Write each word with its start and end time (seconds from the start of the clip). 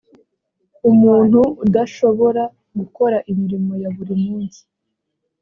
umuntu 0.91 1.39
udashobora 1.65 2.43
gukora 2.77 3.17
imirimo 3.31 3.73
ya 3.81 3.89
buri 3.95 4.15
munsi 4.25 4.61